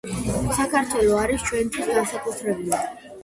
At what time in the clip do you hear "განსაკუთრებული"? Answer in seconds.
1.97-2.81